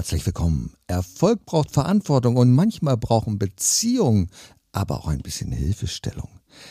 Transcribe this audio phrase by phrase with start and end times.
[0.00, 0.72] Herzlich willkommen.
[0.86, 4.30] Erfolg braucht Verantwortung und manchmal brauchen Beziehungen
[4.72, 6.30] aber auch ein bisschen Hilfestellung.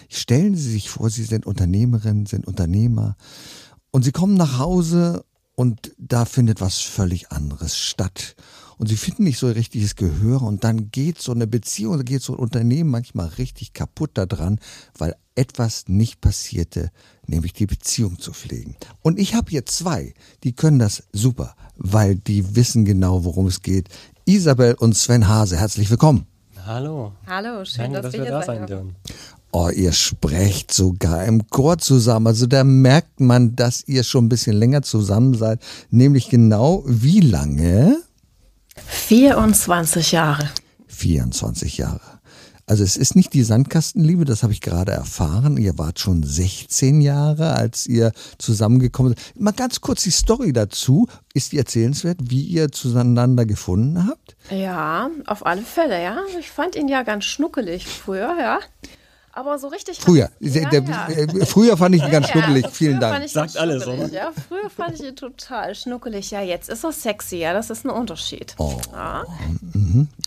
[0.10, 3.18] Stellen Sie sich vor, Sie sind Unternehmerin, sind Unternehmer
[3.92, 5.26] und Sie kommen nach Hause
[5.60, 8.37] und da findet was völlig anderes statt.
[8.78, 12.31] Und Sie finden nicht so richtiges Gehör und dann geht so eine Beziehung, geht so
[12.31, 14.62] ein Unternehmen manchmal richtig kaputt daran,
[14.97, 16.91] weil etwas nicht passierte,
[17.27, 18.77] nämlich die Beziehung zu pflegen.
[19.02, 20.14] Und ich habe hier zwei,
[20.45, 23.89] die können das super, weil die wissen genau, worum es geht.
[24.23, 26.26] Isabel und Sven Hase, herzlich willkommen.
[26.66, 27.12] Hallo.
[27.28, 28.95] Hallo, schön, Danke, dass, dass wir da hier sein sein dürfen.
[29.52, 32.27] Oh, ihr sprecht sogar im Chor zusammen.
[32.27, 35.59] Also da merkt man, dass ihr schon ein bisschen länger zusammen seid.
[35.89, 37.98] Nämlich genau wie lange?
[38.85, 40.49] 24 Jahre.
[40.88, 42.20] 24 Jahre.
[42.67, 45.58] Also es ist nicht die Sandkastenliebe, das habe ich gerade erfahren.
[45.58, 49.41] Ihr wart schon 16 Jahre, als ihr zusammengekommen seid.
[49.41, 51.08] Mal ganz kurz die Story dazu.
[51.34, 54.36] Ist die erzählenswert, wie ihr zueinander gefunden habt?
[54.52, 56.19] Ja, auf alle Fälle, ja.
[56.39, 58.59] Ich fand ihn ja ganz schnuckelig früher, ja.
[59.40, 59.98] Aber so richtig.
[60.00, 60.30] Früher.
[60.42, 61.08] Ja, Der- ja.
[61.08, 62.68] äh, Früher fand ich ihn ganz schnuckelig.
[62.72, 63.30] Vielen Dank.
[63.30, 64.08] Sagt alles, oder?
[64.09, 66.30] Ja, früher fand ich ihn total schnuckelig.
[66.31, 68.54] Ja, jetzt ist er sexy, ja, das ist ein Unterschied.
[68.58, 68.73] Oh.
[68.92, 69.23] Ja.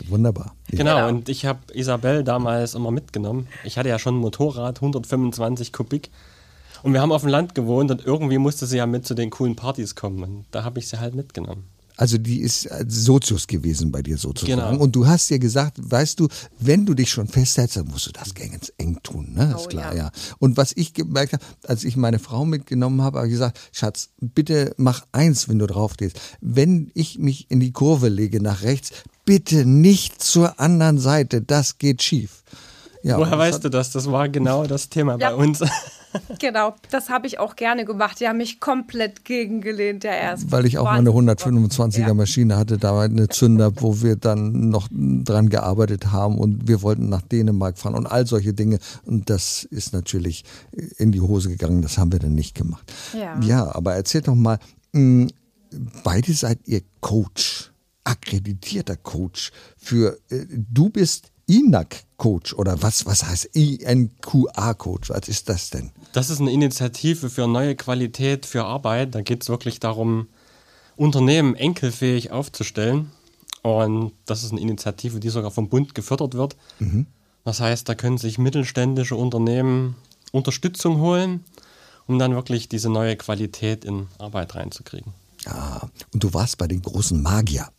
[0.09, 0.55] Wunderbar.
[0.69, 1.07] Genau, Genau.
[1.09, 3.47] und ich habe Isabel damals immer mitgenommen.
[3.63, 6.09] Ich hatte ja schon ein Motorrad, 125 Kubik.
[6.81, 9.29] Und wir haben auf dem Land gewohnt und irgendwie musste sie ja mit zu den
[9.29, 10.23] coolen Partys kommen.
[10.23, 11.65] Und da habe ich sie halt mitgenommen.
[11.95, 14.59] Also die ist äh, Sozius gewesen bei dir sozusagen.
[14.59, 14.81] Genau.
[14.81, 16.27] Und du hast dir gesagt, weißt du,
[16.59, 19.53] wenn du dich schon festhältst, dann musst du das ganz eng tun, ne?
[19.55, 20.05] Ist Oh, klar, ja.
[20.05, 20.11] ja.
[20.39, 24.09] Und was ich gemerkt habe, als ich meine Frau mitgenommen habe, habe ich gesagt, Schatz,
[24.19, 26.19] bitte mach eins, wenn du drauf gehst.
[26.41, 28.91] Wenn ich mich in die Kurve lege nach rechts,
[29.25, 32.43] bitte nicht zur anderen Seite, das geht schief.
[33.03, 33.91] Ja, Woher weißt hat- du das?
[33.91, 35.29] Das war genau das Thema Ja.
[35.31, 35.59] bei uns.
[36.39, 38.19] Genau, das habe ich auch gerne gemacht.
[38.19, 40.51] Die haben mich komplett gegengelehnt, der erst.
[40.51, 44.69] Weil ich auch mal eine 125er Maschine hatte, da war eine Zünder, wo wir dann
[44.69, 48.79] noch dran gearbeitet haben und wir wollten nach Dänemark fahren und all solche Dinge.
[49.05, 50.43] Und das ist natürlich
[50.97, 52.91] in die Hose gegangen, das haben wir dann nicht gemacht.
[53.13, 53.39] Ja.
[53.39, 54.59] ja aber erzähl doch mal,
[54.91, 55.27] mh,
[56.03, 57.71] beide seid ihr Coach,
[58.03, 65.09] akkreditierter Coach für, äh, du bist INAC-Coach oder was, was heißt INQA-Coach?
[65.09, 65.91] Was ist das denn?
[66.13, 69.15] Das ist eine Initiative für neue Qualität für Arbeit.
[69.15, 70.27] Da geht es wirklich darum,
[70.95, 73.11] Unternehmen enkelfähig aufzustellen.
[73.61, 76.55] Und das ist eine Initiative, die sogar vom Bund gefördert wird.
[77.45, 79.95] Das heißt, da können sich mittelständische Unternehmen
[80.31, 81.43] Unterstützung holen,
[82.07, 85.13] um dann wirklich diese neue Qualität in Arbeit reinzukriegen.
[85.45, 87.69] Ah, und du warst bei den großen Magier.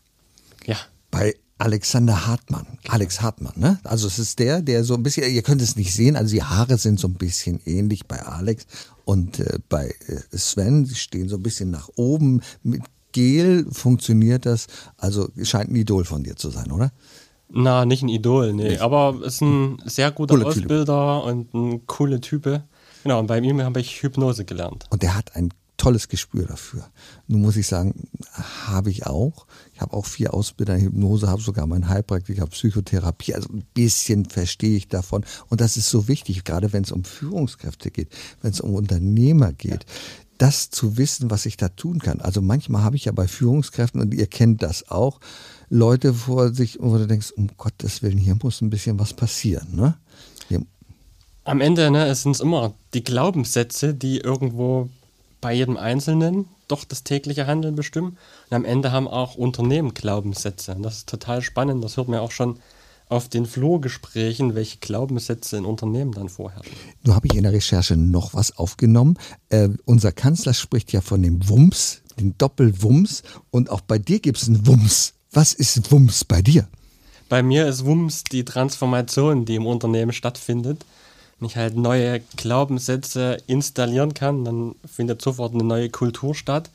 [0.66, 0.76] Ja,
[1.10, 2.66] bei Alexander Hartmann.
[2.88, 3.78] Alex Hartmann, ne?
[3.84, 6.42] Also es ist der, der so ein bisschen, ihr könnt es nicht sehen, also die
[6.42, 8.66] Haare sind so ein bisschen ähnlich bei Alex
[9.04, 12.42] und äh, bei äh, Sven, die stehen so ein bisschen nach oben.
[12.62, 12.82] Mit
[13.12, 14.66] Gel funktioniert das,
[14.96, 16.90] also scheint ein Idol von dir zu sein, oder?
[17.54, 20.64] na, nicht ein Idol, nee, aber ist ein sehr guter Cooler Typ.
[20.64, 22.64] Ausbilder und ein cooler Type.
[23.04, 24.86] Genau, und bei ihm habe ich Hypnose gelernt.
[24.90, 26.88] Und der hat ein tolles Gespür dafür.
[27.26, 28.08] Nun muss ich sagen,
[28.66, 29.46] habe ich auch.
[29.72, 33.34] Ich habe auch vier Ausbilder in Hypnose, habe sogar meinen Heilpraktiker Psychotherapie.
[33.34, 35.24] Also ein bisschen verstehe ich davon.
[35.48, 38.08] Und das ist so wichtig, gerade wenn es um Führungskräfte geht,
[38.42, 39.84] wenn es um Unternehmer geht.
[40.38, 42.20] Das zu wissen, was ich da tun kann.
[42.20, 45.20] Also manchmal habe ich ja bei Führungskräften, und ihr kennt das auch,
[45.70, 49.74] Leute vor sich, wo du denkst, um Gottes Willen, hier muss ein bisschen was passieren.
[49.74, 49.94] Ne?
[51.44, 54.88] Am Ende ne, es sind immer die Glaubenssätze, die irgendwo
[55.44, 58.16] bei jedem Einzelnen doch das tägliche Handeln bestimmen.
[58.48, 60.74] Und am Ende haben auch Unternehmen Glaubenssätze.
[60.74, 61.84] Und das ist total spannend.
[61.84, 62.58] Das hört man auch schon
[63.10, 66.72] auf den Flurgesprächen, welche Glaubenssätze in Unternehmen dann vorherrschen.
[67.02, 69.18] Nun habe ich in der Recherche noch was aufgenommen.
[69.50, 73.22] Äh, unser Kanzler spricht ja von dem Wumms, dem Doppelwumms.
[73.50, 75.12] Und auch bei dir gibt es einen Wumms.
[75.30, 76.68] Was ist Wumms bei dir?
[77.28, 80.86] Bei mir ist WUMS die Transformation, die im Unternehmen stattfindet.
[81.38, 86.70] Wenn ich halt neue Glaubenssätze installieren kann, dann findet sofort eine neue Kultur statt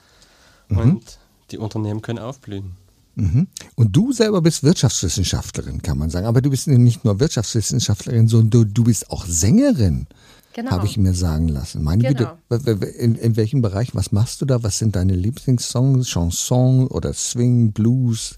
[0.69, 1.17] und
[1.51, 2.75] die Unternehmen können aufblühen.
[3.15, 3.47] Mhm.
[3.75, 6.25] Und du selber bist Wirtschaftswissenschaftlerin, kann man sagen.
[6.25, 10.07] Aber du bist nicht nur Wirtschaftswissenschaftlerin, sondern du, du bist auch Sängerin.
[10.53, 10.71] Genau.
[10.71, 11.83] Habe ich mir sagen lassen.
[11.83, 12.33] Meine Genau.
[12.49, 14.63] Güte, in, in welchem Bereich, was machst du da?
[14.63, 18.35] Was sind deine Lieblingssongs, Chanson oder Swing, Blues?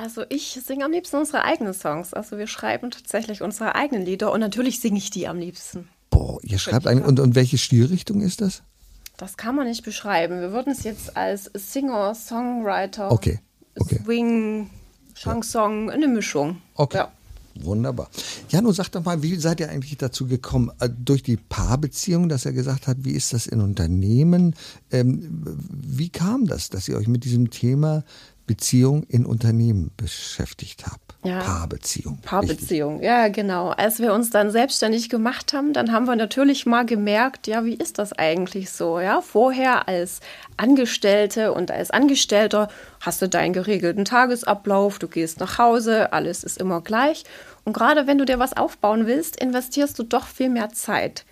[0.00, 2.14] Also ich singe am liebsten unsere eigenen Songs.
[2.14, 5.90] Also wir schreiben tatsächlich unsere eigenen Lieder und natürlich singe ich die am liebsten.
[6.08, 8.62] Boah, ihr schreibt eigentlich, und, und welche Stilrichtung ist das?
[9.18, 10.40] Das kann man nicht beschreiben.
[10.40, 13.40] Wir würden es jetzt als Singer, Songwriter, Okay,
[13.78, 14.00] okay.
[14.02, 14.70] Swing,
[15.14, 16.62] Chanson, eine Mischung.
[16.76, 16.96] Okay.
[16.96, 17.12] Ja.
[17.56, 18.08] Wunderbar.
[18.48, 20.70] Jano, sag doch mal, wie seid ihr eigentlich dazu gekommen?
[20.80, 24.54] Äh, Durch die Paarbeziehung, dass er gesagt hat, wie ist das in Unternehmen?
[24.90, 28.04] Ähm, wie kam das, dass ihr euch mit diesem Thema
[28.50, 30.98] Beziehung in Unternehmen beschäftigt habe.
[31.22, 31.38] Ja.
[31.38, 32.18] Paarbeziehung.
[32.20, 33.06] Paarbeziehung, Richtig.
[33.06, 33.68] ja, genau.
[33.68, 37.74] Als wir uns dann selbstständig gemacht haben, dann haben wir natürlich mal gemerkt, ja, wie
[37.74, 38.98] ist das eigentlich so?
[38.98, 40.18] Ja, vorher als
[40.56, 42.66] Angestellte und als Angestellter
[43.00, 47.22] hast du deinen geregelten Tagesablauf, du gehst nach Hause, alles ist immer gleich.
[47.64, 51.24] Und gerade wenn du dir was aufbauen willst, investierst du doch viel mehr Zeit.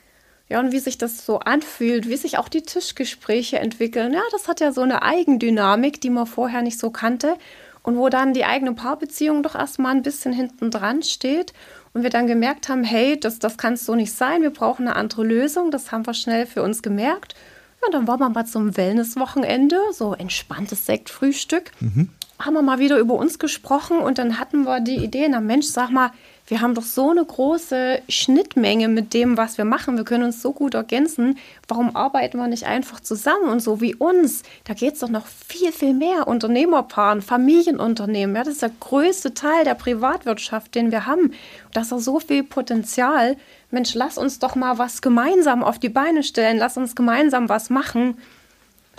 [0.48, 4.48] Ja, und wie sich das so anfühlt, wie sich auch die Tischgespräche entwickeln, ja, das
[4.48, 7.36] hat ja so eine Eigendynamik, die man vorher nicht so kannte
[7.82, 11.52] und wo dann die eigene Paarbeziehung doch erstmal ein bisschen hinten dran steht
[11.92, 14.96] und wir dann gemerkt haben, hey, das, das kann so nicht sein, wir brauchen eine
[14.96, 17.34] andere Lösung, das haben wir schnell für uns gemerkt.
[17.82, 21.70] Ja, dann waren wir mal zum Wellnesswochenende, so entspanntes Sektfrühstück.
[21.80, 22.08] Mhm.
[22.38, 25.66] Haben wir mal wieder über uns gesprochen und dann hatten wir die Idee, na Mensch,
[25.66, 26.10] sag mal,
[26.48, 29.98] wir haben doch so eine große Schnittmenge mit dem, was wir machen.
[29.98, 31.38] Wir können uns so gut ergänzen.
[31.68, 33.50] Warum arbeiten wir nicht einfach zusammen?
[33.50, 36.26] Und so wie uns, da geht es doch noch viel, viel mehr.
[36.26, 41.32] Unternehmerpaaren, Familienunternehmen, ja, das ist der größte Teil der Privatwirtschaft, den wir haben.
[41.74, 43.36] Da ist doch so viel Potenzial.
[43.70, 46.56] Mensch, lass uns doch mal was gemeinsam auf die Beine stellen.
[46.56, 48.16] Lass uns gemeinsam was machen.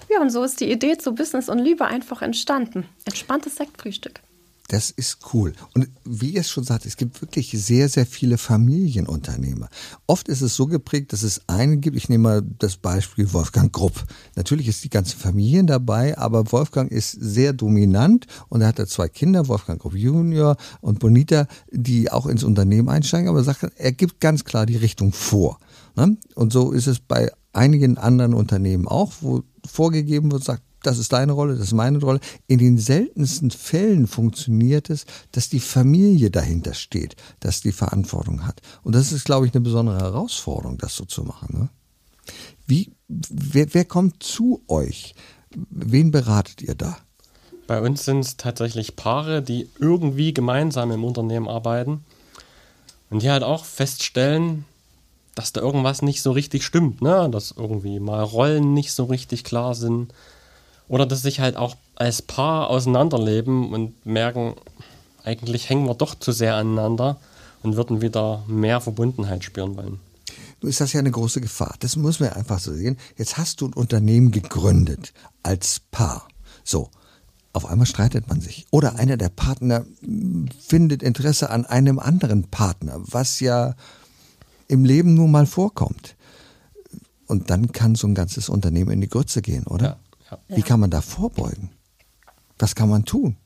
[0.08, 2.86] Ja, und so ist die Idee zu Business und Liebe einfach entstanden.
[3.06, 4.22] Entspanntes Sektfrühstück.
[4.70, 5.54] Das ist cool.
[5.74, 9.68] Und wie ihr es schon sagt, es gibt wirklich sehr, sehr viele Familienunternehmer.
[10.06, 11.98] Oft ist es so geprägt, dass es einen gibt.
[11.98, 14.06] Ich nehme mal das Beispiel Wolfgang Grupp.
[14.36, 18.86] Natürlich ist die ganze Familie dabei, aber Wolfgang ist sehr dominant und er hat da
[18.86, 23.92] zwei Kinder, Wolfgang Grupp Junior und Bonita, die auch ins Unternehmen einsteigen, aber sagt, er
[23.92, 25.58] gibt ganz klar die Richtung vor.
[25.96, 26.16] Ne?
[26.36, 31.14] Und so ist es bei einigen anderen Unternehmen auch, wo vorgegeben wird, sagt, das ist
[31.14, 32.20] deine Rolle, das ist meine Rolle.
[32.48, 38.62] In den seltensten Fällen funktioniert es, dass die Familie dahinter steht, dass die Verantwortung hat.
[38.84, 41.60] Und das ist, glaube ich, eine besondere Herausforderung, das so zu machen.
[41.60, 41.70] Ne?
[42.66, 45.16] Wie, wer, wer kommt zu euch?
[45.70, 46.98] Wen beratet ihr da?
[47.68, 52.04] Bei uns sind es tatsächlich Paare, die irgendwie gemeinsam im Unternehmen arbeiten
[53.10, 54.66] und die halt auch feststellen,
[55.36, 57.30] dass da irgendwas nicht so richtig stimmt, ne?
[57.32, 60.14] dass irgendwie mal Rollen nicht so richtig klar sind
[60.90, 64.56] oder dass sich halt auch als Paar auseinanderleben und merken,
[65.24, 67.18] eigentlich hängen wir doch zu sehr aneinander
[67.64, 70.00] und würden wieder mehr Verbundenheit spüren wollen.
[70.60, 71.76] Du ist das ja eine große Gefahr.
[71.80, 72.98] Das muss man einfach so sehen.
[73.18, 76.28] Jetzt hast du ein Unternehmen gegründet als Paar.
[76.64, 76.90] So.
[77.52, 78.68] Auf einmal streitet man sich.
[78.70, 79.86] Oder einer der Partner
[80.60, 83.76] findet Interesse an einem anderen Partner, was ja
[84.68, 86.16] im Leben nun mal vorkommt.
[87.26, 89.86] Und dann kann so ein ganzes Unternehmen in die Grütze gehen, oder?
[89.86, 89.98] Ja.
[90.32, 90.38] Ja.
[90.48, 91.70] Wie kann man da vorbeugen?
[92.58, 93.38] Was kann man tun?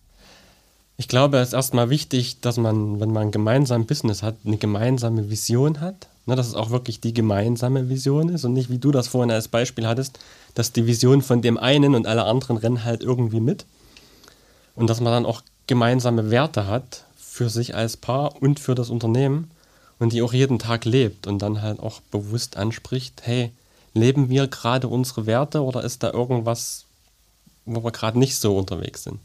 [0.97, 4.57] Ich glaube, es ist erstmal wichtig, dass man, wenn man ein gemeinsames Business hat, eine
[4.57, 6.07] gemeinsame Vision hat.
[6.25, 9.29] Ne, dass es auch wirklich die gemeinsame Vision ist und nicht, wie du das vorhin
[9.29, 10.19] als Beispiel hattest,
[10.53, 13.65] dass die Vision von dem einen und alle anderen rennen halt irgendwie mit.
[14.75, 18.89] Und dass man dann auch gemeinsame Werte hat für sich als Paar und für das
[18.89, 19.51] Unternehmen
[19.99, 23.51] und die auch jeden Tag lebt und dann halt auch bewusst anspricht, hey,
[23.93, 26.85] leben wir gerade unsere Werte oder ist da irgendwas,
[27.65, 29.19] wo wir gerade nicht so unterwegs sind?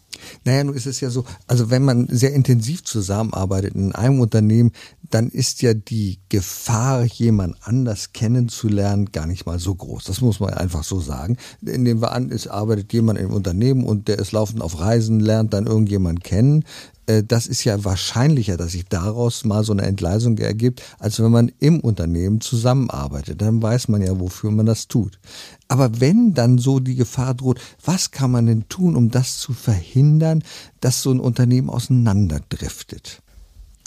[0.45, 4.73] Naja, nun ist es ja so, also wenn man sehr intensiv zusammenarbeitet in einem Unternehmen,
[5.11, 10.05] dann ist ja die Gefahr, jemand anders kennenzulernen, gar nicht mal so groß.
[10.05, 11.37] Das muss man einfach so sagen.
[11.61, 15.53] Nehmen wir an, es arbeitet jemand im Unternehmen und der ist laufend auf Reisen, lernt
[15.53, 16.65] dann irgendjemand kennen.
[17.09, 21.33] Äh, das ist ja wahrscheinlicher, dass sich daraus mal so eine Entgleisung ergibt, als wenn
[21.33, 23.41] man im Unternehmen zusammenarbeitet.
[23.41, 25.19] Dann weiß man ja, wofür man das tut.
[25.67, 29.53] Aber wenn dann so die Gefahr droht, was kann man denn tun, um das zu
[29.53, 30.45] verhindern,
[30.81, 33.21] dass so ein Unternehmen auseinanderdriftet?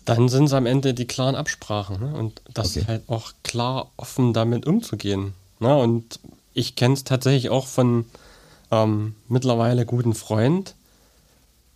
[0.06, 2.14] Dann sind es am Ende die klaren Absprachen ne?
[2.16, 2.86] und das okay.
[2.88, 5.34] halt auch klar offen damit umzugehen.
[5.60, 5.76] Ne?
[5.76, 6.20] Und
[6.54, 8.06] ich kenne es tatsächlich auch von
[8.72, 10.76] ähm, mittlerweile guten Freund,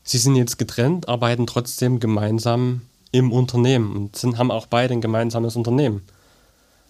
[0.05, 2.81] sie sind jetzt getrennt, arbeiten trotzdem gemeinsam
[3.11, 6.03] im Unternehmen und sind, haben auch beide ein gemeinsames Unternehmen.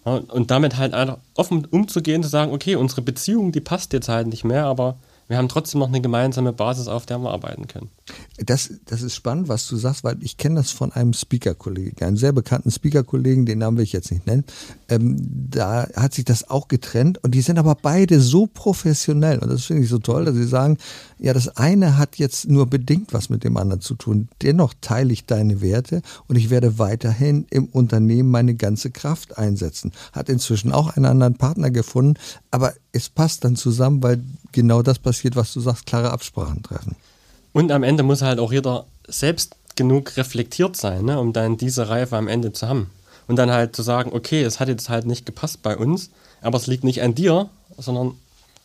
[0.04, 4.28] Und damit halt einfach offen umzugehen, zu sagen, okay, unsere Beziehung, die passt jetzt halt
[4.28, 4.96] nicht mehr, aber
[5.28, 7.90] wir haben trotzdem noch eine gemeinsame Basis, auf der wir arbeiten können.
[8.38, 12.16] Das, das ist spannend, was du sagst, weil ich kenne das von einem Speaker-Kollegen, einem
[12.16, 14.44] sehr bekannten Speaker-Kollegen, den Namen will ich jetzt nicht nennen.
[14.88, 15.16] Ähm,
[15.50, 19.64] da hat sich das auch getrennt und die sind aber beide so professionell und das
[19.64, 20.78] finde ich so toll, dass sie sagen,
[21.18, 24.28] ja, das eine hat jetzt nur bedingt was mit dem anderen zu tun.
[24.42, 29.92] Dennoch teile ich deine Werte und ich werde weiterhin im Unternehmen meine ganze Kraft einsetzen.
[30.12, 32.14] Hat inzwischen auch einen anderen Partner gefunden,
[32.50, 34.22] aber es passt dann zusammen, weil
[34.56, 36.96] genau das passiert, was du sagst, klare Absprachen treffen.
[37.52, 41.88] Und am Ende muss halt auch jeder selbst genug reflektiert sein, ne, um dann diese
[41.88, 42.90] Reife am Ende zu haben.
[43.28, 46.10] Und dann halt zu sagen, okay, es hat jetzt halt nicht gepasst bei uns,
[46.40, 48.14] aber es liegt nicht an dir, sondern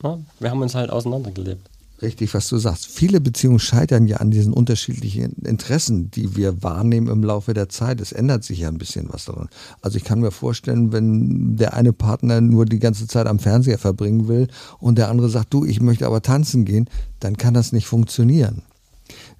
[0.01, 1.67] ne, wir haben uns halt auseinandergelebt.
[2.01, 2.87] Richtig, was du sagst.
[2.87, 8.01] Viele Beziehungen scheitern ja an diesen unterschiedlichen Interessen, die wir wahrnehmen im Laufe der Zeit.
[8.01, 9.49] Es ändert sich ja ein bisschen was daran.
[9.81, 13.77] Also ich kann mir vorstellen, wenn der eine Partner nur die ganze Zeit am Fernseher
[13.77, 14.47] verbringen will
[14.79, 16.89] und der andere sagt, du, ich möchte aber tanzen gehen,
[17.19, 18.63] dann kann das nicht funktionieren.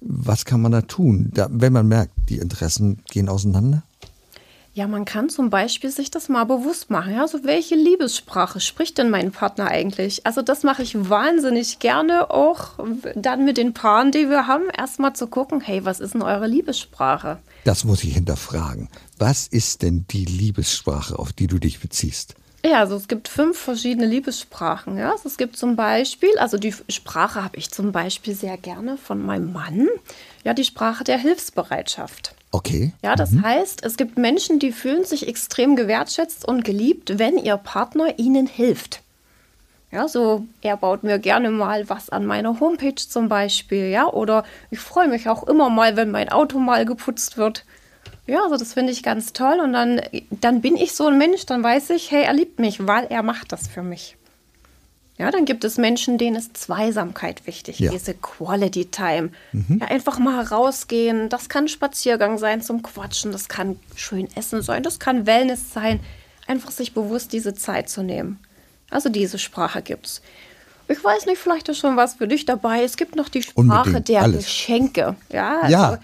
[0.00, 3.84] Was kann man da tun, da, wenn man merkt, die Interessen gehen auseinander?
[4.74, 7.14] Ja, man kann zum Beispiel sich das mal bewusst machen.
[7.14, 10.24] Ja, so welche Liebessprache spricht denn mein Partner eigentlich?
[10.24, 12.78] Also das mache ich wahnsinnig gerne auch
[13.14, 16.46] dann mit den Paaren, die wir haben, erstmal zu gucken, hey, was ist denn eure
[16.46, 17.38] Liebessprache?
[17.64, 18.88] Das muss ich hinterfragen.
[19.18, 22.34] Was ist denn die Liebessprache, auf die du dich beziehst?
[22.64, 24.96] Ja, also es gibt fünf verschiedene Liebessprachen.
[24.96, 25.12] Ja?
[25.12, 29.22] Also es gibt zum Beispiel, also die Sprache habe ich zum Beispiel sehr gerne von
[29.22, 29.88] meinem Mann,
[30.44, 32.34] ja, die Sprache der Hilfsbereitschaft.
[32.52, 32.92] Okay.
[33.02, 33.42] Ja, das mhm.
[33.42, 38.46] heißt, es gibt Menschen, die fühlen sich extrem gewertschätzt und geliebt, wenn ihr Partner ihnen
[38.46, 39.00] hilft.
[39.90, 44.44] Ja, so, er baut mir gerne mal was an meiner Homepage zum Beispiel, ja, oder
[44.70, 47.64] ich freue mich auch immer mal, wenn mein Auto mal geputzt wird.
[48.26, 51.44] Ja, also das finde ich ganz toll und dann, dann bin ich so ein Mensch,
[51.46, 54.16] dann weiß ich, hey, er liebt mich, weil er macht das für mich.
[55.18, 57.90] Ja, dann gibt es Menschen, denen ist Zweisamkeit wichtig, ja.
[57.90, 59.30] diese Quality Time.
[59.52, 59.78] Mhm.
[59.80, 61.28] Ja, einfach mal rausgehen.
[61.28, 66.00] Das kann Spaziergang sein zum Quatschen, das kann schön Essen sein, das kann Wellness sein.
[66.46, 68.40] Einfach sich bewusst diese Zeit zu nehmen.
[68.90, 70.22] Also diese Sprache gibt es.
[70.88, 72.82] Ich weiß nicht, vielleicht ist schon was für dich dabei.
[72.82, 74.44] Es gibt noch die Sprache Unbedingt, der alles.
[74.44, 75.16] Geschenke.
[75.32, 75.98] Ja, also ja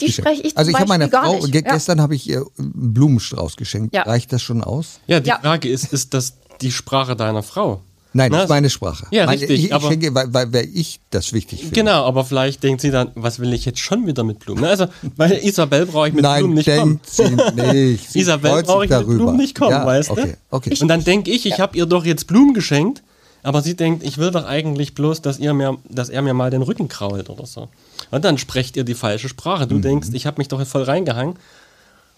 [0.00, 2.02] die spreche ich Also ich habe meiner Frau, gestern ja.
[2.02, 3.94] habe ich ihr einen Blumenstrauß geschenkt.
[3.94, 4.02] Ja.
[4.02, 5.00] Reicht das schon aus?
[5.06, 7.82] Ja, die Frage ist, ist das die Sprache deiner Frau?
[8.12, 9.06] Nein, das ist meine Sprache.
[9.10, 9.66] Ja, meine, richtig.
[9.66, 11.74] Ich, ich schenke, weil, weil, weil, ich das wichtig finde.
[11.74, 14.64] Genau, aber vielleicht denkt sie dann, was will ich jetzt schon wieder mit Blumen?
[14.64, 14.86] Also,
[15.16, 17.00] weil Isabel brauche ich mit Nein, Blumen nicht kommen.
[17.06, 18.10] Sie nicht.
[18.10, 19.08] Sie Isabel brauche ich darüber.
[19.10, 20.76] mit Blumen nicht kommen, ja, weißt okay, okay.
[20.80, 21.58] Und dann denke ich, ich ja.
[21.58, 23.02] habe ihr doch jetzt Blumen geschenkt,
[23.44, 26.50] aber sie denkt, ich will doch eigentlich bloß, dass, ihr mir, dass er mir mal
[26.50, 27.68] den Rücken krault oder so.
[28.10, 29.68] Und dann sprecht ihr die falsche Sprache.
[29.68, 29.82] Du mhm.
[29.82, 31.36] denkst, ich habe mich doch voll reingehangen.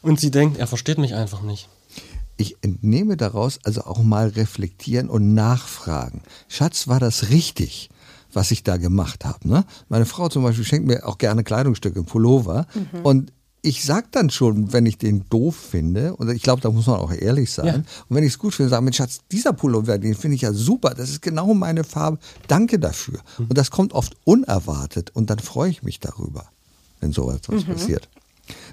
[0.00, 1.68] Und sie denkt, er versteht mich einfach nicht
[2.42, 6.22] ich entnehme daraus also auch mal reflektieren und nachfragen.
[6.48, 7.88] Schatz, war das richtig?
[8.34, 9.46] was ich da gemacht habe.
[9.46, 9.64] Ne?
[9.90, 12.66] Meine Frau zum Beispiel schenkt mir auch gerne Kleidungsstücke, Pullover.
[12.74, 13.00] Mhm.
[13.02, 13.32] Und
[13.62, 16.98] ich sag dann schon, wenn ich den doof finde, und ich glaube, da muss man
[16.98, 17.74] auch ehrlich sein, ja.
[17.74, 20.52] und wenn ich es gut finde, sage ich, Schatz, dieser Pullover, den finde ich ja
[20.52, 22.18] super, das ist genau meine Farbe,
[22.48, 23.20] danke dafür.
[23.38, 23.46] Mhm.
[23.48, 26.46] Und das kommt oft unerwartet und dann freue ich mich darüber,
[27.00, 27.64] wenn sowas mhm.
[27.64, 28.08] passiert.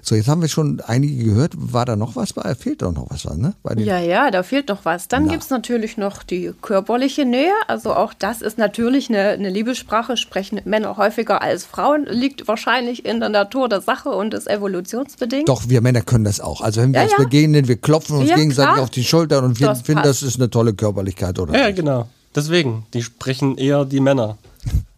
[0.02, 1.52] So, jetzt haben wir schon einige gehört.
[1.56, 2.54] War da noch was bei?
[2.54, 3.54] Fehlt doch noch was, ne?
[3.76, 5.08] ja, ja, da fehlt noch was.
[5.08, 7.52] Dann gibt es natürlich noch die körperliche Nähe.
[7.68, 10.16] Also auch das ist natürlich eine, eine Liebessprache.
[10.16, 12.06] Sprechen Männer häufiger als Frauen.
[12.06, 15.48] Liegt wahrscheinlich in der Natur der Sache und ist evolutionsbedingt.
[15.48, 16.60] Doch, wir Männer können das auch.
[16.60, 17.18] Also wenn wir ja, uns ja.
[17.18, 18.82] begegnen, wir klopfen uns ja, gegenseitig klar.
[18.82, 21.58] auf die Schultern und wir finden, das ist eine tolle Körperlichkeit, oder?
[21.58, 22.08] Ja, genau.
[22.34, 24.38] Deswegen, die sprechen eher die Männer.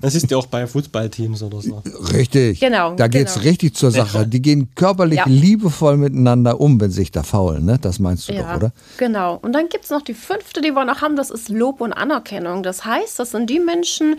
[0.00, 1.82] Das ist ja auch bei Fußballteams oder so.
[2.12, 2.58] Richtig.
[2.58, 2.96] Genau.
[2.96, 3.46] Da geht es genau.
[3.46, 4.26] richtig zur Sache.
[4.26, 5.24] Die gehen körperlich ja.
[5.26, 7.64] liebevoll miteinander um, wenn sie sich da faulen.
[7.64, 7.78] Ne?
[7.80, 8.72] Das meinst du ja, doch, oder?
[8.96, 9.38] Genau.
[9.40, 11.92] Und dann gibt es noch die fünfte, die wir noch haben, das ist Lob und
[11.92, 12.64] Anerkennung.
[12.64, 14.16] Das heißt, das sind die Menschen,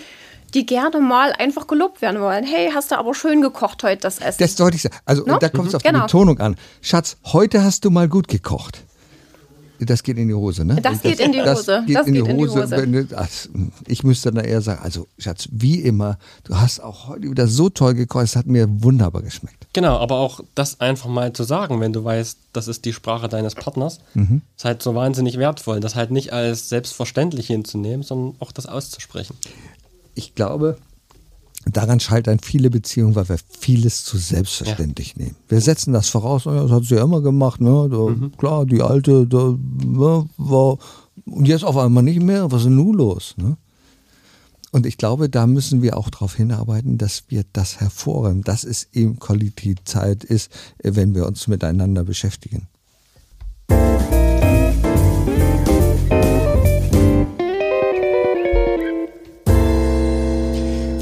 [0.53, 2.45] die gerne mal einfach gelobt werden wollen.
[2.45, 4.37] Hey, hast du aber schön gekocht heute das Essen.
[4.39, 4.87] Das deutlich.
[5.05, 5.33] Also, no?
[5.33, 5.99] und da kommt es auf genau.
[5.99, 6.55] die Betonung an.
[6.81, 8.83] Schatz, heute hast du mal gut gekocht.
[9.79, 10.79] Das geht in die Hose, ne?
[10.81, 11.65] Das, geht in die Hose.
[11.65, 12.61] Das geht, das in, die geht Hose.
[12.61, 13.17] in die Hose.
[13.17, 13.49] Also,
[13.87, 17.69] ich müsste dann eher sagen, also Schatz, wie immer, du hast auch heute wieder so
[17.69, 19.67] toll gekocht, es hat mir wunderbar geschmeckt.
[19.73, 23.27] Genau, aber auch das einfach mal zu sagen, wenn du weißt, das ist die Sprache
[23.27, 24.41] deines Partners, mhm.
[24.55, 29.35] ist halt so wahnsinnig wertvoll, das halt nicht als selbstverständlich hinzunehmen, sondern auch das auszusprechen.
[30.15, 30.77] Ich glaube,
[31.65, 35.23] Daran scheitern viele Beziehungen, weil wir vieles zu selbstverständlich ja.
[35.23, 35.35] nehmen.
[35.47, 37.87] Wir setzen das voraus, das hat sie ja immer gemacht, ne?
[37.89, 38.35] Da, mhm.
[38.37, 40.77] Klar, die alte, da, ne, war,
[41.25, 43.35] und jetzt auf einmal nicht mehr, was ist denn nun los?
[43.37, 43.57] Ne?
[44.71, 48.87] Und ich glaube, da müssen wir auch darauf hinarbeiten, dass wir das hervorheben, dass es
[48.91, 50.51] eben Qualitätszeit ist,
[50.81, 52.67] wenn wir uns miteinander beschäftigen.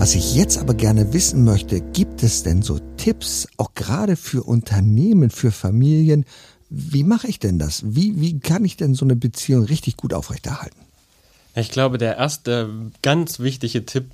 [0.02, 4.42] Was ich jetzt aber gerne wissen möchte, gibt es denn so Tipps, auch gerade für
[4.42, 6.26] Unternehmen, für Familien?
[6.72, 7.84] Wie mache ich denn das?
[7.86, 10.80] Wie, wie kann ich denn so eine Beziehung richtig gut aufrechterhalten?
[11.54, 12.72] Ich glaube, der erste
[13.04, 14.10] ganz wichtige Tipp,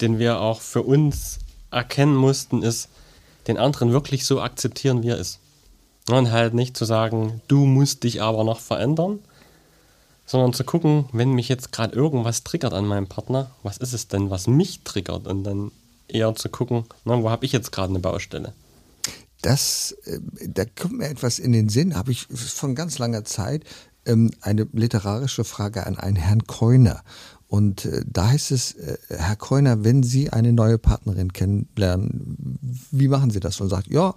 [0.00, 1.40] den wir auch für uns
[1.72, 2.88] erkennen mussten, ist,
[3.48, 5.40] den anderen wirklich so akzeptieren, wie er ist.
[6.10, 9.18] Und halt nicht zu sagen, du musst dich aber noch verändern,
[10.32, 14.08] sondern zu gucken, wenn mich jetzt gerade irgendwas triggert an meinem Partner, was ist es
[14.08, 15.26] denn, was mich triggert?
[15.26, 15.72] Und dann
[16.08, 18.54] eher zu gucken, na, wo habe ich jetzt gerade eine Baustelle?
[19.42, 23.64] Das, äh, da kommt mir etwas in den Sinn, habe ich von ganz langer Zeit
[24.06, 27.02] ähm, eine literarische Frage an einen Herrn Keuner.
[27.46, 32.58] Und äh, da heißt es, äh, Herr Kreuner, wenn Sie eine neue Partnerin kennenlernen,
[32.90, 33.60] wie machen Sie das?
[33.60, 34.14] Und sagt, ja,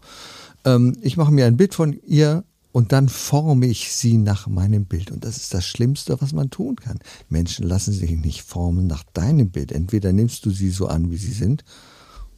[0.63, 2.45] ähm, ich mache mir ein Bild von ihr
[2.75, 5.09] und dann forme ich sie nach meinem Bild.
[5.09, 6.99] Und das ist das Schlimmste, was man tun kann.
[7.29, 9.71] Menschen lassen sich nicht formen nach deinem Bild.
[9.71, 11.63] Entweder nimmst du sie so an, wie sie sind,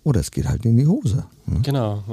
[0.03, 1.25] oder es geht halt in die Hose.
[1.45, 1.63] Hm?
[1.63, 2.03] Genau.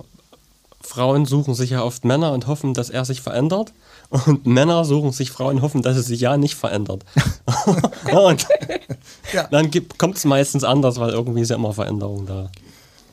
[0.80, 3.74] Frauen suchen sich ja oft Männer und hoffen, dass er sich verändert.
[4.08, 7.04] Und Männer suchen sich Frauen und hoffen, dass es sich ja nicht verändert.
[8.10, 8.46] und
[9.34, 9.48] ja.
[9.50, 12.50] dann kommt es meistens anders, weil irgendwie ist ja immer Veränderung da.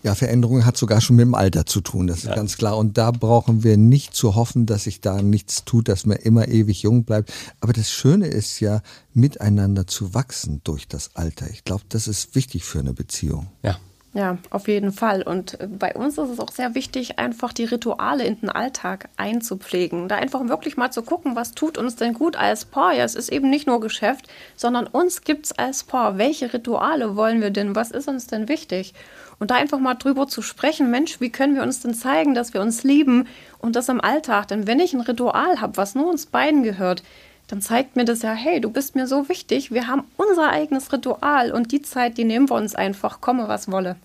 [0.04, 2.36] Ja, Veränderung hat sogar schon mit dem Alter zu tun, das ist ja.
[2.36, 2.78] ganz klar.
[2.78, 6.48] Und da brauchen wir nicht zu hoffen, dass sich da nichts tut, dass man immer
[6.48, 7.32] ewig jung bleibt.
[7.60, 8.82] Aber das Schöne ist ja,
[9.14, 11.50] miteinander zu wachsen durch das Alter.
[11.50, 13.48] Ich glaube, das ist wichtig für eine Beziehung.
[13.62, 13.78] Ja.
[14.14, 15.22] Ja, auf jeden Fall.
[15.22, 19.08] Und äh, bei uns ist es auch sehr wichtig, einfach die Rituale in den Alltag
[19.16, 20.10] einzupflegen.
[20.10, 22.94] Da einfach wirklich mal zu gucken, was tut uns denn gut als Paar.
[22.94, 24.28] Ja, es ist eben nicht nur Geschäft,
[24.58, 26.18] sondern uns gibt es als Paar.
[26.18, 27.74] Welche Rituale wollen wir denn?
[27.74, 28.94] Was ist uns denn wichtig?
[29.42, 32.54] Und da einfach mal drüber zu sprechen, Mensch, wie können wir uns denn zeigen, dass
[32.54, 33.26] wir uns lieben
[33.58, 34.50] und das im Alltag?
[34.50, 37.02] Denn wenn ich ein Ritual habe, was nur uns beiden gehört,
[37.48, 40.94] dann zeigt mir das ja, hey, du bist mir so wichtig, wir haben unser eigenes
[40.94, 43.96] Ritual und die Zeit, die nehmen wir uns einfach, komme was wolle.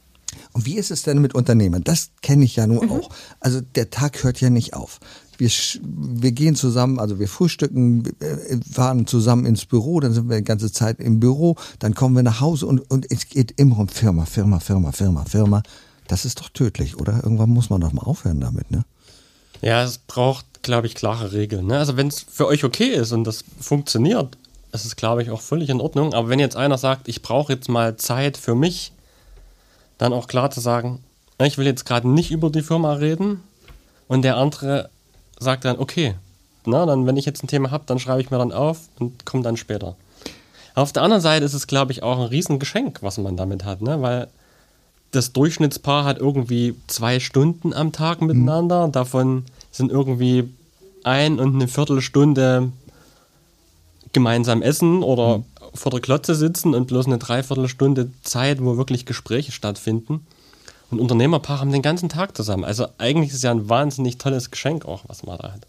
[0.53, 1.85] Und wie ist es denn mit Unternehmern?
[1.85, 2.93] Das kenne ich ja nur mhm.
[2.93, 3.11] auch.
[3.39, 5.01] Also der Tag hört ja nicht auf
[5.39, 5.51] wir,
[5.83, 10.45] wir gehen zusammen, also wir frühstücken, äh, fahren zusammen ins Büro, dann sind wir die
[10.45, 13.89] ganze Zeit im Büro, dann kommen wir nach Hause und, und es geht immer um
[13.89, 15.63] Firma, Firma, Firma, Firma, Firma.
[16.09, 17.15] Das ist doch tödlich, oder?
[17.23, 18.85] Irgendwann muss man doch mal aufhören damit, ne?
[19.63, 21.67] Ja, es braucht, glaube ich, klare Regeln.
[21.67, 21.79] Ne?
[21.79, 24.37] Also wenn es für euch okay ist und das funktioniert,
[24.85, 26.13] ist, glaube ich, auch völlig in Ordnung.
[26.13, 28.93] Aber wenn jetzt einer sagt, ich brauche jetzt mal Zeit für mich,
[29.99, 31.01] dann auch klar zu sagen,
[31.43, 33.43] ich will jetzt gerade nicht über die Firma reden
[34.09, 34.91] und der andere
[35.39, 36.15] sagt dann, okay,
[36.65, 39.25] na, dann, wenn ich jetzt ein Thema habe, dann schreibe ich mir dann auf und
[39.25, 39.97] komme dann später.
[40.75, 43.81] Auf der anderen Seite ist es, glaube ich, auch ein Riesengeschenk, was man damit hat,
[43.81, 44.03] ne?
[44.03, 44.29] weil
[45.13, 48.27] das Durchschnittspaar hat irgendwie zwei Stunden am Tag mhm.
[48.27, 48.87] miteinander.
[48.87, 48.93] Mhm.
[48.93, 50.49] Davon sind irgendwie
[51.05, 52.73] ein und eine Viertelstunde
[54.13, 55.45] gemeinsam essen oder mhm.
[55.75, 60.27] vor der Klotze sitzen und bloß eine Dreiviertelstunde Zeit, wo wirklich Gespräche stattfinden.
[60.91, 62.65] Und Unternehmerpaare haben den ganzen Tag zusammen.
[62.65, 65.67] Also eigentlich ist es ja ein wahnsinnig tolles Geschenk auch, was man da hat.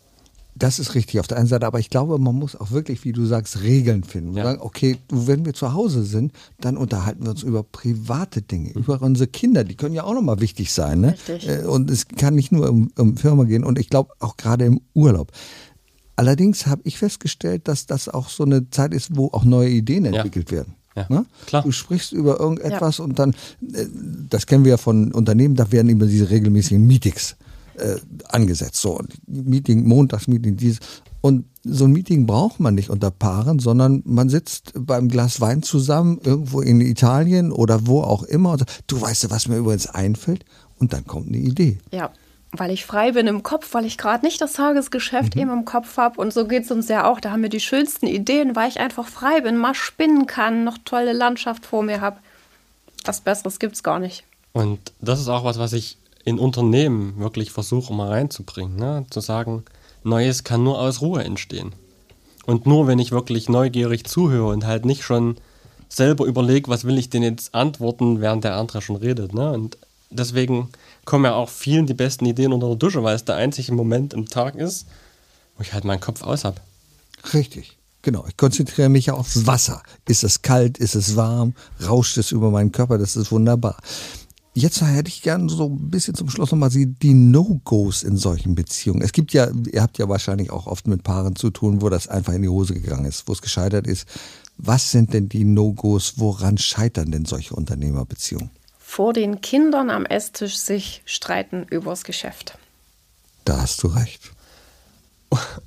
[0.58, 3.12] Das ist richtig auf der einen Seite, aber ich glaube, man muss auch wirklich, wie
[3.12, 4.36] du sagst, Regeln finden.
[4.36, 4.44] Ja.
[4.44, 8.82] Sagen, okay, wenn wir zu Hause sind, dann unterhalten wir uns über private Dinge, mhm.
[8.82, 11.02] über unsere Kinder, die können ja auch nochmal wichtig sein.
[11.02, 11.12] Ne?
[11.12, 11.48] Richtig.
[11.48, 14.66] Äh, und es kann nicht nur um, um Firma gehen und ich glaube auch gerade
[14.66, 15.32] im Urlaub.
[16.16, 20.06] Allerdings habe ich festgestellt, dass das auch so eine Zeit ist, wo auch neue Ideen
[20.06, 20.58] entwickelt ja.
[20.58, 20.77] werden.
[20.98, 21.26] Ja, ne?
[21.46, 21.64] klar.
[21.64, 23.04] Du sprichst über irgendetwas ja.
[23.04, 23.32] und dann,
[23.74, 23.86] äh,
[24.30, 27.36] das kennen wir ja von Unternehmen, da werden immer diese regelmäßigen Meetings
[27.76, 27.98] äh,
[28.30, 28.82] angesetzt.
[28.82, 30.80] So, Meeting, Montagsmeeting, dieses.
[31.22, 35.62] Und so ein Meeting braucht man nicht unter Paaren, sondern man sitzt beim Glas Wein
[35.62, 39.58] zusammen irgendwo in Italien oder wo auch immer und sagt, du weißt ja, was mir
[39.58, 40.46] übrigens einfällt?
[40.80, 41.80] Und dann kommt eine Idee.
[41.92, 42.12] Ja,
[42.52, 45.42] weil ich frei bin im Kopf, weil ich gerade nicht das Tagesgeschäft mhm.
[45.42, 46.20] eben im Kopf habe.
[46.20, 47.20] Und so geht es uns ja auch.
[47.20, 50.78] Da haben wir die schönsten Ideen, weil ich einfach frei bin, mal spinnen kann, noch
[50.86, 52.18] tolle Landschaft vor mir habe.
[53.06, 54.24] Was Besseres gibt es gar nicht.
[54.54, 58.76] Und das ist auch was, was ich in Unternehmen wirklich versuche mal reinzubringen.
[58.76, 59.06] Ne?
[59.10, 59.64] Zu sagen,
[60.04, 61.74] Neues kann nur aus Ruhe entstehen.
[62.46, 65.38] Und nur wenn ich wirklich neugierig zuhöre und halt nicht schon
[65.90, 69.34] selber überlege, was will ich denn jetzt antworten, während der andere schon redet.
[69.34, 69.52] Ne?
[69.52, 69.78] Und
[70.10, 70.70] deswegen
[71.06, 74.14] kommen ja auch vielen die besten Ideen unter der Dusche, weil es der einzige Moment
[74.14, 74.88] im Tag ist,
[75.56, 76.62] wo ich halt meinen Kopf aus habe.
[77.34, 77.78] Richtig.
[78.02, 79.84] Genau, ich konzentriere mich ja aufs Wasser.
[80.08, 83.78] Ist es kalt, ist es warm, rauscht es über meinen Körper, das ist wunderbar.
[84.54, 89.04] Jetzt hätte ich gerne so ein bisschen zum Schluss nochmal die No-Gos in solchen Beziehungen.
[89.04, 92.08] Es gibt ja, ihr habt ja wahrscheinlich auch oft mit Paaren zu tun, wo das
[92.08, 94.08] einfach in die Hose gegangen ist, wo es gescheitert ist.
[94.58, 96.14] Was sind denn die No-Gos?
[96.18, 98.50] Woran scheitern denn solche Unternehmerbeziehungen?
[98.98, 102.58] Vor den Kindern am Esstisch sich streiten übers Geschäft.
[103.46, 104.32] Da hast du recht.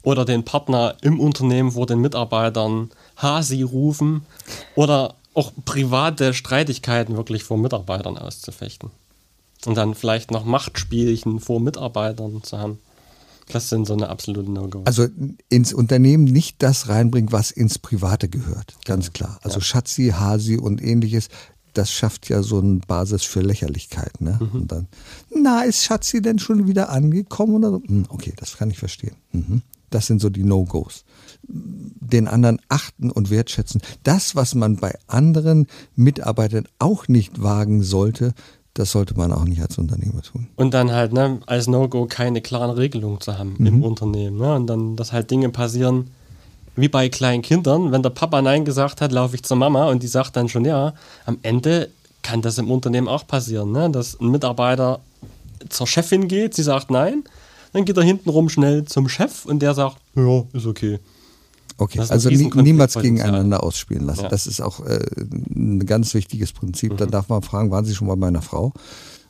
[0.03, 4.27] Oder den Partner im Unternehmen vor den Mitarbeitern Hasi rufen
[4.75, 8.91] oder auch private Streitigkeiten wirklich vor Mitarbeitern auszufechten.
[9.65, 12.81] Und dann vielleicht noch Machtspielchen vor Mitarbeitern zu haben.
[13.53, 14.83] Das sind so eine absolute No-Go.
[14.87, 15.07] Also
[15.49, 18.75] ins Unternehmen nicht das reinbringen, was ins Private gehört.
[18.87, 19.29] Ganz genau.
[19.29, 19.41] klar.
[19.43, 19.65] Also ja.
[19.65, 21.29] Schatzi, Hasi und ähnliches
[21.75, 24.21] das schafft ja so eine Basis für Lächerlichkeit.
[24.21, 24.39] Ne?
[24.41, 24.61] Mhm.
[24.61, 24.89] Und dann,
[25.35, 27.57] na, ist Schatzi denn schon wieder angekommen?
[27.57, 27.83] Oder so?
[27.87, 29.17] Hm, okay, das kann ich verstehen.
[29.33, 29.63] Mhm.
[29.91, 31.05] Das sind so die No-Gos.
[31.43, 33.81] Den anderen achten und wertschätzen.
[34.05, 38.35] Das, was man bei anderen Mitarbeitern auch nicht wagen sollte,
[38.75, 40.47] das sollte man auch nicht als Unternehmer tun.
[40.55, 43.67] Und dann halt ne, als No-Go keine klaren Regelungen zu haben mhm.
[43.67, 44.39] im Unternehmen.
[44.39, 44.55] Ne?
[44.55, 46.11] Und dann, dass halt Dinge passieren,
[46.81, 50.03] wie bei kleinen Kindern, wenn der Papa Nein gesagt hat, laufe ich zur Mama und
[50.03, 50.95] die sagt dann schon ja.
[51.27, 51.91] Am Ende
[52.23, 53.91] kann das im Unternehmen auch passieren, ne?
[53.91, 55.01] dass ein Mitarbeiter
[55.69, 57.25] zur Chefin geht, sie sagt Nein,
[57.73, 60.99] dann geht er hintenrum schnell zum Chef und der sagt, ja, ist okay.
[61.81, 64.25] Okay, also nie, niemals gegeneinander ausspielen lassen.
[64.25, 64.29] Ja.
[64.29, 65.01] Das ist auch äh,
[65.55, 66.93] ein ganz wichtiges Prinzip.
[66.93, 66.97] Mhm.
[66.99, 68.75] Dann darf man fragen, waren Sie schon mal bei meiner Frau?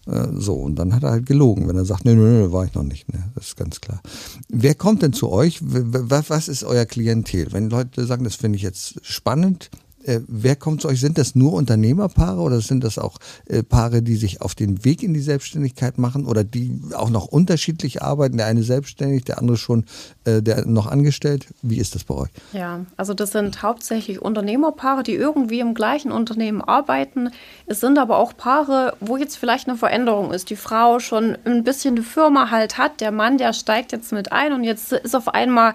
[0.06, 2.64] Äh, so, und dann hat er halt gelogen, wenn er sagt, nö, nö, nö, war
[2.64, 3.12] ich noch nicht.
[3.12, 3.30] Ne?
[3.34, 4.00] Das ist ganz klar.
[4.48, 5.60] Wer kommt denn zu euch?
[5.62, 7.52] Was ist euer Klientel?
[7.52, 9.70] Wenn Leute sagen, das finde ich jetzt spannend,
[10.04, 11.00] äh, wer kommt zu euch?
[11.00, 15.02] Sind das nur Unternehmerpaare oder sind das auch äh, Paare, die sich auf den Weg
[15.02, 18.36] in die Selbstständigkeit machen oder die auch noch unterschiedlich arbeiten?
[18.36, 19.84] Der eine selbstständig, der andere schon
[20.24, 21.46] äh, der noch angestellt.
[21.62, 22.30] Wie ist das bei euch?
[22.52, 27.30] Ja, also das sind hauptsächlich Unternehmerpaare, die irgendwie im gleichen Unternehmen arbeiten.
[27.66, 30.50] Es sind aber auch Paare, wo jetzt vielleicht eine Veränderung ist.
[30.50, 34.32] Die Frau schon ein bisschen eine Firma halt hat, der Mann, der steigt jetzt mit
[34.32, 35.74] ein und jetzt ist auf einmal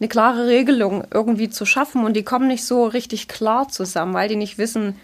[0.00, 4.28] eine klare Regelung irgendwie zu schaffen und die kommen nicht so richtig klar zusammen, weil
[4.28, 4.96] die nicht wissen,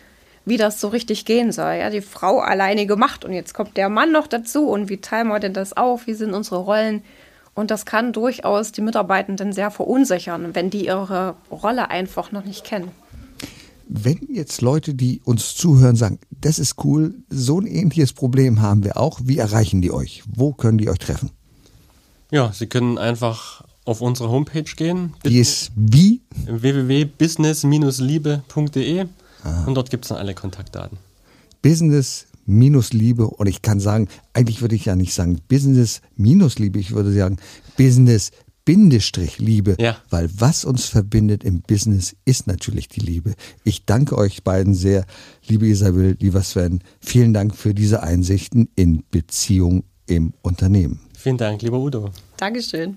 [0.47, 1.75] wie das so richtig gehen soll.
[1.75, 5.29] Ja, die Frau alleine gemacht und jetzt kommt der Mann noch dazu und wie teilen
[5.29, 6.07] wir denn das auf?
[6.07, 7.03] Wie sind unsere Rollen?
[7.55, 12.65] Und das kann durchaus die Mitarbeitenden sehr verunsichern, wenn die ihre Rolle einfach noch nicht
[12.65, 12.91] kennen.
[13.89, 18.83] Wenn jetzt Leute, die uns zuhören, sagen, das ist cool, so ein ähnliches Problem haben
[18.85, 20.23] wir auch, wie erreichen die euch?
[20.27, 21.31] Wo können die euch treffen?
[22.31, 25.15] Ja, Sie können einfach auf unsere Homepage gehen.
[25.25, 26.21] Die ist wie?
[26.45, 29.07] www.business-liebe.de
[29.67, 30.99] und dort gibt es dann alle Kontaktdaten.
[31.63, 36.79] Business Liebe und ich kann sagen, eigentlich würde ich ja nicht sagen Business minus Liebe,
[36.79, 37.39] ich würde sagen
[37.77, 38.31] Business
[38.65, 39.97] Bindestrich Liebe, ja.
[40.11, 43.35] weil was uns verbindet im Business ist natürlich die Liebe.
[43.63, 45.07] Ich danke euch beiden sehr,
[45.47, 46.83] liebe Isabel, lieber Sven.
[47.01, 50.99] Vielen Dank für diese Einsichten in Beziehung im Unternehmen.
[51.17, 52.11] Vielen Dank, lieber Udo.
[52.37, 52.97] Dankeschön.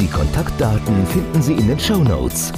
[0.00, 2.52] Die Kontaktdaten finden Sie in den Show Notes.